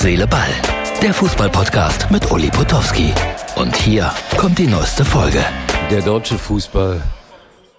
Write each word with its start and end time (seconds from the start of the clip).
Seele, 0.00 0.26
Ball. 0.26 0.48
Der 1.02 1.12
Fußballpodcast 1.12 2.10
mit 2.10 2.30
Uli 2.32 2.48
Potowski. 2.48 3.12
Und 3.56 3.76
hier 3.76 4.10
kommt 4.38 4.58
die 4.58 4.66
neueste 4.66 5.04
Folge. 5.04 5.44
Der 5.90 6.00
deutsche 6.00 6.38
Fußball 6.38 7.02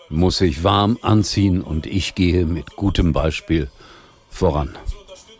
muss 0.09 0.37
sich 0.37 0.63
warm 0.63 0.99
anziehen 1.01 1.63
und 1.63 1.87
ich 1.87 2.13
gehe 2.13 2.45
mit 2.45 2.75
gutem 2.75 3.11
Beispiel 3.11 3.71
voran. 4.29 4.77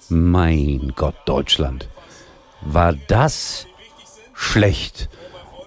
Mein 0.10 0.94
Gott, 0.96 1.14
Deutschland. 1.28 1.88
War 2.62 2.94
das 2.94 3.68
schlecht? 4.34 5.08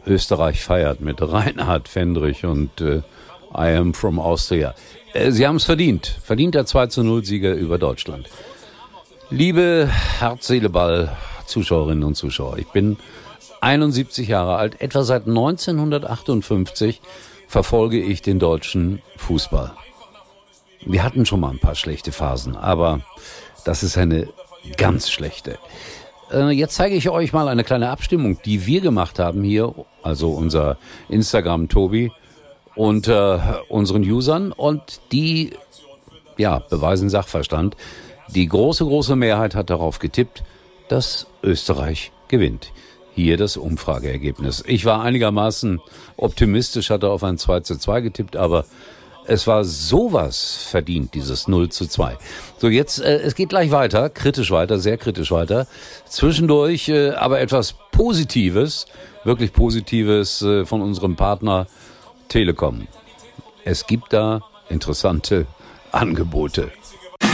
Österreich 0.09 0.65
feiert 0.65 1.01
mit 1.01 1.23
Reinhard 1.23 1.87
Fendrich 1.87 2.45
und 2.45 2.81
äh, 2.81 3.03
I 3.57 3.77
am 3.77 3.95
from 3.95 4.19
Austria. 4.19 4.75
Äh, 5.13 5.31
sie 5.31 5.47
haben 5.47 5.57
es 5.57 5.65
verdient. 5.65 6.19
Verdient 6.25 6.57
der 6.57 6.67
2 6.67 6.89
zu 6.89 7.05
0 7.05 7.25
Sieger 7.25 7.55
über 7.55 7.79
Deutschland. 7.79 8.29
Liebe 9.31 9.89
Herz, 10.19 10.47
Seele, 10.47 10.69
Ball, 10.69 11.17
Zuschauerinnen 11.47 12.05
und 12.05 12.15
Zuschauer, 12.15 12.59
ich 12.59 12.69
bin 12.69 12.99
71 13.61 14.29
Jahre 14.29 14.57
alt. 14.57 14.81
Etwa 14.81 15.03
seit 15.03 15.27
1958 15.27 17.01
verfolge 17.49 17.99
ich 18.01 18.23
den 18.23 18.39
deutschen 18.39 19.01
Fußball. 19.17 19.73
Wir 20.85 21.03
hatten 21.03 21.25
schon 21.25 21.41
mal 21.41 21.51
ein 21.51 21.59
paar 21.59 21.75
schlechte 21.75 22.13
Phasen, 22.13 22.57
aber 22.57 23.01
das 23.65 23.83
ist 23.83 23.97
eine 23.97 24.29
ganz 24.77 25.11
schlechte. 25.11 25.59
Äh, 26.31 26.51
jetzt 26.51 26.75
zeige 26.75 26.95
ich 26.95 27.09
euch 27.09 27.33
mal 27.33 27.49
eine 27.49 27.65
kleine 27.65 27.91
Abstimmung, 27.91 28.39
die 28.45 28.67
wir 28.67 28.83
gemacht 28.83 29.19
haben 29.19 29.43
hier, 29.43 29.75
also 30.03 30.33
unser 30.33 30.77
Instagram 31.09 31.69
Tobi 31.69 32.13
unter 32.75 33.63
unseren 33.69 34.03
Usern 34.03 34.53
und 34.53 35.01
die 35.13 35.53
ja, 36.37 36.59
beweisen 36.59 37.09
Sachverstand. 37.09 37.77
Die 38.29 38.47
große, 38.49 38.85
große 38.85 39.17
Mehrheit 39.17 39.55
hat 39.55 39.71
darauf 39.71 39.99
getippt, 39.99 40.43
dass 40.89 41.27
Österreich 41.43 42.13
gewinnt. 42.29 42.73
Hier 43.15 43.37
das 43.37 43.57
Umfrageergebnis. 43.57 44.65
Ich 44.67 44.85
war 44.85 45.03
einigermaßen 45.03 45.81
optimistisch, 46.17 46.91
hatte 46.91 47.11
auf 47.11 47.23
ein 47.23 47.39
2 47.39 47.61
zu 47.61 47.79
2 47.79 48.01
getippt, 48.01 48.37
aber 48.37 48.65
es 49.27 49.47
war 49.47 49.65
sowas 49.65 50.67
verdient, 50.69 51.15
dieses 51.15 51.49
0 51.49 51.69
zu 51.71 51.87
2. 51.87 52.19
So, 52.59 52.69
jetzt, 52.69 53.01
äh, 53.01 53.21
es 53.21 53.35
geht 53.35 53.49
gleich 53.49 53.71
weiter, 53.71 54.11
kritisch 54.11 54.51
weiter, 54.51 54.79
sehr 54.79 54.99
kritisch 54.99 55.31
weiter. 55.31 55.67
Zwischendurch 56.07 56.89
äh, 56.89 57.11
aber 57.11 57.41
etwas 57.41 57.75
Positives, 57.93 58.87
wirklich 59.25 59.53
Positives 59.53 60.43
äh, 60.43 60.67
von 60.67 60.83
unserem 60.83 61.17
Partner 61.17 61.67
Telekom. 62.29 62.87
Es 63.65 63.87
gibt 63.87 64.13
da 64.13 64.43
interessante 64.69 65.47
Angebote. 65.93 66.71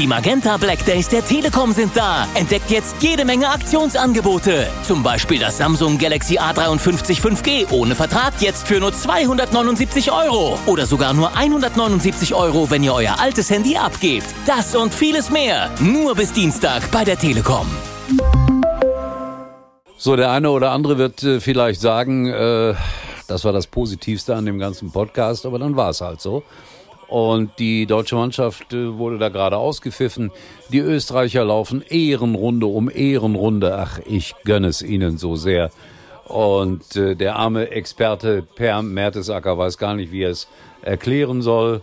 Die 0.00 0.06
Magenta 0.06 0.56
Black 0.56 0.82
Days 0.86 1.10
der 1.10 1.22
Telekom 1.22 1.72
sind 1.72 1.94
da. 1.94 2.26
Entdeckt 2.32 2.70
jetzt 2.70 3.02
jede 3.02 3.26
Menge 3.26 3.50
Aktionsangebote. 3.50 4.66
Zum 4.82 5.02
Beispiel 5.02 5.38
das 5.38 5.58
Samsung 5.58 5.98
Galaxy 5.98 6.38
A53 6.38 7.20
5G 7.20 7.70
ohne 7.70 7.94
Vertrag 7.94 8.32
jetzt 8.40 8.66
für 8.66 8.80
nur 8.80 8.94
279 8.94 10.10
Euro. 10.10 10.58
Oder 10.64 10.86
sogar 10.86 11.12
nur 11.12 11.36
179 11.36 12.32
Euro, 12.34 12.70
wenn 12.70 12.82
ihr 12.82 12.94
euer 12.94 13.20
altes 13.20 13.50
Handy 13.50 13.76
abgebt. 13.76 14.24
Das 14.46 14.74
und 14.74 14.94
vieles 14.94 15.28
mehr. 15.28 15.68
Nur 15.80 16.14
bis 16.14 16.32
Dienstag 16.32 16.90
bei 16.90 17.04
der 17.04 17.18
Telekom. 17.18 17.66
So, 19.98 20.16
der 20.16 20.30
eine 20.30 20.50
oder 20.50 20.70
andere 20.70 20.96
wird 20.96 21.22
äh, 21.24 21.40
vielleicht 21.40 21.82
sagen, 21.82 22.26
äh, 22.26 22.72
das 23.28 23.44
war 23.44 23.52
das 23.52 23.66
Positivste 23.66 24.34
an 24.34 24.46
dem 24.46 24.58
ganzen 24.58 24.90
Podcast, 24.92 25.44
aber 25.44 25.58
dann 25.58 25.76
war 25.76 25.90
es 25.90 26.00
halt 26.00 26.22
so. 26.22 26.42
Und 27.10 27.58
die 27.58 27.86
deutsche 27.86 28.14
Mannschaft 28.14 28.72
äh, 28.72 28.96
wurde 28.96 29.18
da 29.18 29.28
gerade 29.30 29.56
ausgepfiffen. 29.56 30.30
Die 30.70 30.78
Österreicher 30.78 31.44
laufen 31.44 31.82
Ehrenrunde 31.82 32.66
um 32.66 32.88
Ehrenrunde. 32.88 33.76
Ach, 33.76 33.98
ich 34.06 34.36
gönne 34.44 34.68
es 34.68 34.80
ihnen 34.80 35.18
so 35.18 35.34
sehr. 35.34 35.70
Und 36.26 36.94
äh, 36.94 37.16
der 37.16 37.34
arme 37.34 37.70
Experte 37.70 38.42
Per 38.54 38.82
Mertesacker 38.82 39.58
weiß 39.58 39.76
gar 39.76 39.94
nicht, 39.94 40.12
wie 40.12 40.22
er 40.22 40.30
es 40.30 40.46
erklären 40.82 41.42
soll. 41.42 41.82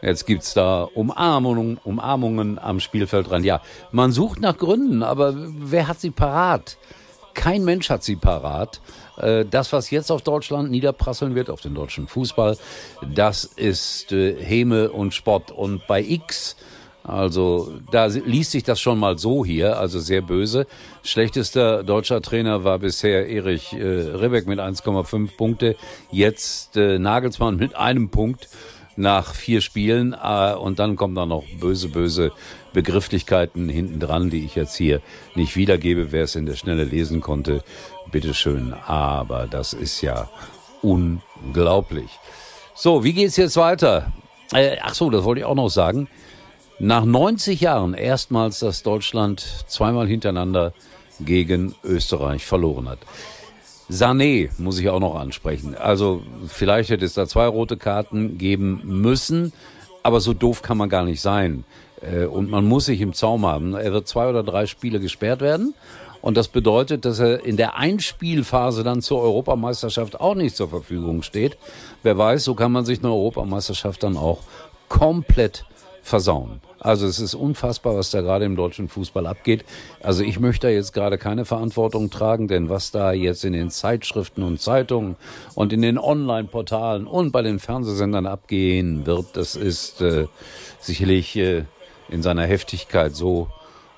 Jetzt 0.00 0.26
gibt's 0.26 0.54
da 0.54 0.88
Umarmungen, 0.94 1.78
Umarmungen 1.84 2.58
am 2.58 2.80
Spielfeldrand. 2.80 3.44
Ja, 3.44 3.60
man 3.92 4.12
sucht 4.12 4.40
nach 4.40 4.56
Gründen, 4.56 5.02
aber 5.02 5.34
wer 5.36 5.88
hat 5.88 6.00
sie 6.00 6.10
parat? 6.10 6.78
Kein 7.34 7.64
Mensch 7.64 7.90
hat 7.90 8.02
sie 8.02 8.16
parat. 8.16 8.80
Äh, 9.16 9.44
das, 9.44 9.72
was 9.72 9.90
jetzt 9.90 10.10
auf 10.10 10.22
Deutschland 10.22 10.70
niederprasseln 10.70 11.34
wird, 11.34 11.50
auf 11.50 11.60
den 11.60 11.74
deutschen 11.74 12.06
Fußball, 12.06 12.56
das 13.14 13.44
ist 13.44 14.12
äh, 14.12 14.34
Häme 14.42 14.90
und 14.90 15.14
Spott. 15.14 15.50
Und 15.50 15.86
bei 15.86 16.02
X, 16.02 16.56
also 17.02 17.72
da 17.90 18.06
liest 18.06 18.52
sich 18.52 18.62
das 18.62 18.80
schon 18.80 18.98
mal 18.98 19.18
so 19.18 19.44
hier, 19.44 19.78
also 19.78 20.00
sehr 20.00 20.22
böse. 20.22 20.66
Schlechtester 21.02 21.84
deutscher 21.84 22.22
Trainer 22.22 22.64
war 22.64 22.78
bisher 22.78 23.28
Erich 23.28 23.74
äh, 23.74 23.84
Ribbeck 23.84 24.46
mit 24.46 24.58
1,5 24.58 25.36
Punkte. 25.36 25.76
Jetzt 26.10 26.76
äh, 26.76 26.98
Nagelsmann 26.98 27.56
mit 27.56 27.76
einem 27.76 28.08
Punkt 28.08 28.48
nach 28.96 29.34
vier 29.34 29.60
Spielen. 29.60 30.14
Äh, 30.14 30.54
und 30.54 30.78
dann 30.78 30.96
kommen 30.96 31.14
da 31.14 31.26
noch 31.26 31.44
böse, 31.60 31.88
böse 31.88 32.32
Begrifflichkeiten 32.72 33.68
hinten 33.68 34.00
dran, 34.00 34.30
die 34.30 34.44
ich 34.44 34.54
jetzt 34.54 34.76
hier 34.76 35.00
nicht 35.34 35.56
wiedergebe. 35.56 36.12
Wer 36.12 36.24
es 36.24 36.34
in 36.34 36.46
der 36.46 36.56
Schnelle 36.56 36.84
lesen 36.84 37.20
konnte, 37.20 37.62
bitteschön. 38.10 38.74
Aber 38.86 39.46
das 39.46 39.72
ist 39.72 40.00
ja 40.00 40.28
unglaublich. 40.82 42.10
So, 42.74 43.04
wie 43.04 43.12
geht's 43.12 43.36
jetzt 43.36 43.56
weiter? 43.56 44.12
Äh, 44.52 44.76
ach 44.82 44.94
so, 44.94 45.10
das 45.10 45.24
wollte 45.24 45.40
ich 45.40 45.46
auch 45.46 45.54
noch 45.54 45.70
sagen. 45.70 46.08
Nach 46.80 47.04
90 47.04 47.60
Jahren 47.60 47.94
erstmals, 47.94 48.58
dass 48.58 48.82
Deutschland 48.82 49.40
zweimal 49.68 50.08
hintereinander 50.08 50.72
gegen 51.20 51.74
Österreich 51.84 52.44
verloren 52.44 52.88
hat. 52.88 52.98
Sané 53.90 54.50
muss 54.58 54.78
ich 54.78 54.88
auch 54.88 55.00
noch 55.00 55.14
ansprechen. 55.14 55.74
Also 55.74 56.22
vielleicht 56.46 56.90
hätte 56.90 57.04
es 57.04 57.14
da 57.14 57.26
zwei 57.26 57.46
rote 57.46 57.76
Karten 57.76 58.38
geben 58.38 58.80
müssen, 58.84 59.52
aber 60.02 60.20
so 60.20 60.32
doof 60.32 60.62
kann 60.62 60.78
man 60.78 60.88
gar 60.88 61.04
nicht 61.04 61.20
sein. 61.20 61.64
Äh, 62.00 62.24
und 62.24 62.50
man 62.50 62.64
muss 62.64 62.86
sich 62.86 63.00
im 63.00 63.12
Zaum 63.12 63.46
haben. 63.46 63.74
Er 63.74 63.92
wird 63.92 64.08
zwei 64.08 64.28
oder 64.28 64.42
drei 64.42 64.66
Spiele 64.66 65.00
gesperrt 65.00 65.40
werden. 65.40 65.74
Und 66.22 66.38
das 66.38 66.48
bedeutet, 66.48 67.04
dass 67.04 67.18
er 67.18 67.44
in 67.44 67.58
der 67.58 67.76
Einspielphase 67.76 68.82
dann 68.82 69.02
zur 69.02 69.20
Europameisterschaft 69.20 70.18
auch 70.20 70.34
nicht 70.34 70.56
zur 70.56 70.70
Verfügung 70.70 71.22
steht. 71.22 71.58
Wer 72.02 72.16
weiß, 72.16 72.44
so 72.44 72.54
kann 72.54 72.72
man 72.72 72.86
sich 72.86 73.00
eine 73.00 73.12
Europameisterschaft 73.12 74.02
dann 74.02 74.16
auch 74.16 74.40
komplett 74.88 75.66
versauen. 76.04 76.60
Also 76.78 77.06
es 77.06 77.18
ist 77.18 77.34
unfassbar, 77.34 77.96
was 77.96 78.10
da 78.10 78.20
gerade 78.20 78.44
im 78.44 78.56
deutschen 78.56 78.88
Fußball 78.88 79.26
abgeht. 79.26 79.64
Also 80.02 80.22
ich 80.22 80.38
möchte 80.38 80.66
da 80.66 80.70
jetzt 80.70 80.92
gerade 80.92 81.16
keine 81.16 81.46
Verantwortung 81.46 82.10
tragen, 82.10 82.46
denn 82.46 82.68
was 82.68 82.90
da 82.90 83.12
jetzt 83.12 83.42
in 83.42 83.54
den 83.54 83.70
Zeitschriften 83.70 84.42
und 84.42 84.60
Zeitungen 84.60 85.16
und 85.54 85.72
in 85.72 85.80
den 85.80 85.98
Online-Portalen 85.98 87.06
und 87.06 87.32
bei 87.32 87.40
den 87.40 87.58
Fernsehsendern 87.58 88.26
abgehen 88.26 89.06
wird, 89.06 89.28
das 89.32 89.56
ist 89.56 90.02
äh, 90.02 90.26
sicherlich 90.78 91.36
äh, 91.36 91.64
in 92.10 92.22
seiner 92.22 92.44
Heftigkeit 92.44 93.16
so 93.16 93.48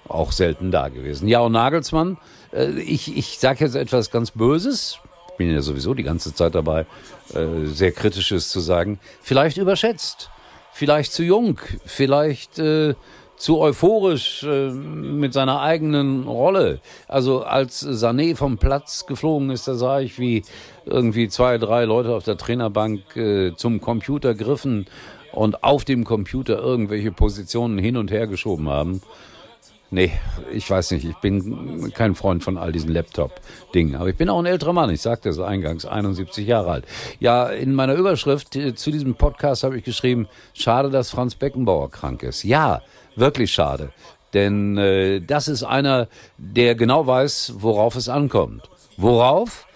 auch 0.06 0.30
selten 0.30 0.70
da 0.70 0.88
gewesen. 0.88 1.26
Ja, 1.26 1.40
und 1.40 1.52
Nagelsmann, 1.52 2.18
äh, 2.52 2.70
ich, 2.80 3.16
ich 3.16 3.40
sage 3.40 3.64
jetzt 3.64 3.74
etwas 3.74 4.12
ganz 4.12 4.30
Böses, 4.30 5.00
ich 5.32 5.38
bin 5.38 5.52
ja 5.52 5.60
sowieso 5.60 5.92
die 5.92 6.04
ganze 6.04 6.32
Zeit 6.32 6.54
dabei, 6.54 6.86
äh, 7.34 7.66
sehr 7.66 7.90
Kritisches 7.90 8.48
zu 8.48 8.60
sagen, 8.60 9.00
vielleicht 9.22 9.56
überschätzt 9.56 10.30
vielleicht 10.76 11.12
zu 11.12 11.22
jung, 11.22 11.58
vielleicht 11.86 12.58
äh, 12.58 12.94
zu 13.38 13.60
euphorisch 13.60 14.42
äh, 14.42 14.70
mit 14.70 15.32
seiner 15.32 15.62
eigenen 15.62 16.24
Rolle. 16.24 16.80
Also 17.08 17.42
als 17.44 17.82
Sané 17.82 18.36
vom 18.36 18.58
Platz 18.58 19.06
geflogen 19.06 19.48
ist, 19.48 19.66
da 19.66 19.74
sah 19.74 20.00
ich, 20.00 20.18
wie 20.18 20.42
irgendwie 20.84 21.28
zwei, 21.28 21.56
drei 21.56 21.86
Leute 21.86 22.14
auf 22.14 22.24
der 22.24 22.36
Trainerbank 22.36 23.16
äh, 23.16 23.54
zum 23.56 23.80
Computer 23.80 24.34
griffen 24.34 24.86
und 25.32 25.64
auf 25.64 25.86
dem 25.86 26.04
Computer 26.04 26.58
irgendwelche 26.58 27.10
Positionen 27.10 27.78
hin 27.78 27.96
und 27.96 28.10
her 28.10 28.26
geschoben 28.26 28.68
haben. 28.68 29.00
Nee, 29.90 30.12
ich 30.52 30.68
weiß 30.68 30.90
nicht. 30.92 31.04
Ich 31.04 31.16
bin 31.16 31.92
kein 31.94 32.16
Freund 32.16 32.42
von 32.42 32.58
all 32.58 32.72
diesen 32.72 32.90
Laptop-Dingen. 32.90 33.94
Aber 33.94 34.08
ich 34.08 34.16
bin 34.16 34.28
auch 34.28 34.38
ein 34.38 34.46
älterer 34.46 34.72
Mann. 34.72 34.90
Ich 34.90 35.00
sagte 35.00 35.28
es 35.28 35.38
eingangs, 35.38 35.86
71 35.86 36.46
Jahre 36.46 36.70
alt. 36.70 36.84
Ja, 37.20 37.46
in 37.46 37.72
meiner 37.72 37.94
Überschrift 37.94 38.56
äh, 38.56 38.74
zu 38.74 38.90
diesem 38.90 39.14
Podcast 39.14 39.62
habe 39.62 39.78
ich 39.78 39.84
geschrieben, 39.84 40.28
schade, 40.54 40.90
dass 40.90 41.10
Franz 41.10 41.36
Beckenbauer 41.36 41.90
krank 41.90 42.24
ist. 42.24 42.42
Ja, 42.42 42.82
wirklich 43.14 43.52
schade. 43.52 43.92
Denn 44.34 44.76
äh, 44.76 45.20
das 45.20 45.46
ist 45.46 45.62
einer, 45.62 46.08
der 46.36 46.74
genau 46.74 47.06
weiß, 47.06 47.54
worauf 47.58 47.94
es 47.94 48.08
ankommt. 48.08 48.68
Worauf? 48.96 49.66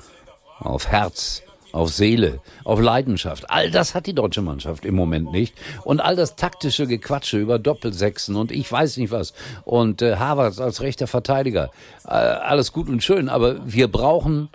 Auf 0.58 0.88
Herz, 0.88 1.42
auf 1.72 1.90
Seele, 1.90 2.40
auf 2.64 2.80
Leidenschaft. 2.80 3.50
All 3.50 3.70
das 3.70 3.94
hat 3.94 4.06
die 4.06 4.14
deutsche 4.14 4.42
Mannschaft 4.42 4.84
im 4.84 4.94
Moment 4.94 5.32
nicht. 5.32 5.54
Und 5.84 6.00
all 6.00 6.16
das 6.16 6.36
taktische 6.36 6.86
Gequatsche 6.86 7.38
über 7.38 7.58
Doppelsechsen 7.58 8.36
und 8.36 8.52
ich 8.52 8.70
weiß 8.70 8.96
nicht 8.96 9.10
was. 9.10 9.32
Und 9.64 10.02
äh, 10.02 10.16
Havertz 10.16 10.60
als 10.60 10.80
rechter 10.80 11.06
Verteidiger. 11.06 11.70
Äh, 12.06 12.10
alles 12.10 12.72
gut 12.72 12.88
und 12.88 13.02
schön, 13.02 13.28
aber 13.28 13.56
wir 13.64 13.88
brauchen 13.88 14.48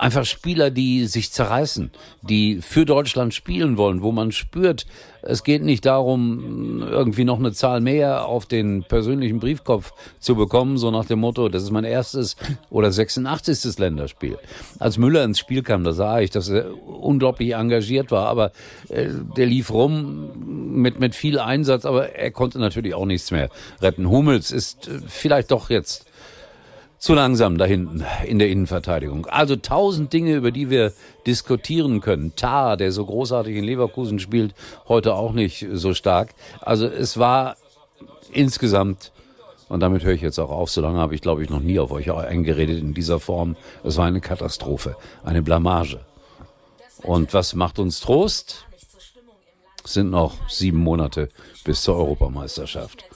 einfach 0.00 0.24
Spieler, 0.24 0.70
die 0.70 1.06
sich 1.06 1.30
zerreißen, 1.30 1.90
die 2.22 2.60
für 2.62 2.86
Deutschland 2.86 3.34
spielen 3.34 3.76
wollen, 3.76 4.02
wo 4.02 4.12
man 4.12 4.32
spürt, 4.32 4.86
es 5.22 5.44
geht 5.44 5.62
nicht 5.62 5.84
darum, 5.84 6.82
irgendwie 6.82 7.24
noch 7.24 7.38
eine 7.38 7.52
Zahl 7.52 7.82
mehr 7.82 8.24
auf 8.24 8.46
den 8.46 8.82
persönlichen 8.84 9.38
Briefkopf 9.38 9.92
zu 10.18 10.34
bekommen, 10.34 10.78
so 10.78 10.90
nach 10.90 11.04
dem 11.04 11.20
Motto, 11.20 11.50
das 11.50 11.62
ist 11.62 11.70
mein 11.70 11.84
erstes 11.84 12.36
oder 12.70 12.90
86. 12.90 13.78
Länderspiel. 13.78 14.38
Als 14.78 14.96
Müller 14.96 15.22
ins 15.22 15.38
Spiel 15.38 15.62
kam, 15.62 15.84
da 15.84 15.92
sah 15.92 16.20
ich, 16.20 16.30
dass 16.30 16.48
er 16.48 16.70
unglaublich 16.86 17.54
engagiert 17.54 18.10
war, 18.10 18.28
aber 18.28 18.52
äh, 18.88 19.08
der 19.36 19.44
lief 19.44 19.70
rum 19.70 20.30
mit, 20.80 20.98
mit 20.98 21.14
viel 21.14 21.38
Einsatz, 21.38 21.84
aber 21.84 22.14
er 22.14 22.30
konnte 22.30 22.58
natürlich 22.58 22.94
auch 22.94 23.06
nichts 23.06 23.30
mehr 23.30 23.50
retten. 23.82 24.08
Hummels 24.08 24.50
ist 24.50 24.88
äh, 24.88 25.00
vielleicht 25.06 25.50
doch 25.50 25.68
jetzt 25.68 26.06
zu 27.00 27.14
langsam 27.14 27.56
da 27.56 27.64
hinten 27.64 28.04
in 28.26 28.38
der 28.38 28.50
Innenverteidigung. 28.50 29.26
Also 29.26 29.56
tausend 29.56 30.12
Dinge, 30.12 30.34
über 30.34 30.50
die 30.50 30.68
wir 30.68 30.92
diskutieren 31.26 32.02
können. 32.02 32.36
Tar, 32.36 32.76
der 32.76 32.92
so 32.92 33.06
großartig 33.06 33.56
in 33.56 33.64
Leverkusen 33.64 34.18
spielt, 34.18 34.54
heute 34.86 35.14
auch 35.14 35.32
nicht 35.32 35.66
so 35.72 35.94
stark. 35.94 36.34
Also 36.60 36.86
es 36.86 37.18
war 37.18 37.56
insgesamt, 38.32 39.12
und 39.70 39.80
damit 39.80 40.04
höre 40.04 40.12
ich 40.12 40.20
jetzt 40.20 40.38
auch 40.38 40.50
auf, 40.50 40.70
so 40.70 40.82
lange 40.82 40.98
habe 40.98 41.14
ich, 41.14 41.22
glaube 41.22 41.42
ich, 41.42 41.48
noch 41.48 41.60
nie 41.60 41.78
auf 41.78 41.90
euch 41.90 42.12
eingeredet 42.12 42.78
in 42.78 42.92
dieser 42.92 43.18
Form. 43.18 43.56
Es 43.82 43.96
war 43.96 44.04
eine 44.04 44.20
Katastrophe, 44.20 44.94
eine 45.24 45.42
Blamage. 45.42 46.00
Und 47.02 47.32
was 47.32 47.54
macht 47.54 47.78
uns 47.78 48.00
Trost? 48.00 48.66
Es 49.82 49.94
sind 49.94 50.10
noch 50.10 50.34
sieben 50.50 50.78
Monate 50.78 51.30
bis 51.64 51.80
zur 51.80 51.96
Europameisterschaft. 51.96 53.06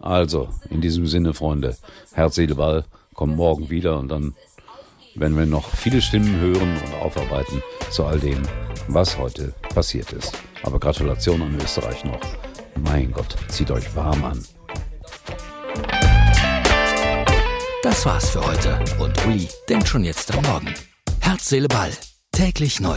Also, 0.00 0.48
in 0.70 0.80
diesem 0.80 1.06
Sinne, 1.06 1.34
Freunde, 1.34 1.76
Herz, 2.14 2.36
Seele, 2.36 2.54
Ball 2.54 2.84
kommt 3.14 3.36
morgen 3.36 3.70
wieder 3.70 3.98
und 3.98 4.08
dann 4.08 4.34
werden 5.14 5.38
wir 5.38 5.46
noch 5.46 5.68
viele 5.68 6.02
Stimmen 6.02 6.38
hören 6.40 6.76
und 6.84 6.94
aufarbeiten 7.00 7.62
zu 7.90 8.04
all 8.04 8.18
dem, 8.18 8.42
was 8.88 9.16
heute 9.16 9.54
passiert 9.74 10.12
ist. 10.12 10.32
Aber 10.62 10.78
Gratulation 10.78 11.40
an 11.42 11.58
Österreich 11.60 12.04
noch. 12.04 12.20
Mein 12.76 13.12
Gott, 13.12 13.36
zieht 13.48 13.70
euch 13.70 13.94
warm 13.94 14.24
an. 14.24 14.44
Das 17.82 18.04
war's 18.06 18.30
für 18.30 18.44
heute 18.44 18.78
und 18.98 19.26
Uli 19.26 19.48
denkt 19.68 19.88
schon 19.88 20.04
jetzt 20.04 20.34
am 20.34 20.42
Morgen. 20.44 20.74
Herz, 21.20 21.48
Seele, 21.48 21.68
Ball. 21.68 21.92
Täglich 22.32 22.80
neu. 22.80 22.96